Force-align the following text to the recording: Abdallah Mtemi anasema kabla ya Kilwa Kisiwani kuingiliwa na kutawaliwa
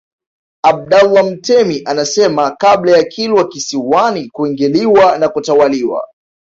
Abdallah 0.63 1.23
Mtemi 1.25 1.81
anasema 1.85 2.51
kabla 2.51 2.97
ya 2.97 3.03
Kilwa 3.03 3.47
Kisiwani 3.47 4.29
kuingiliwa 4.29 5.17
na 5.17 5.29
kutawaliwa 5.29 6.07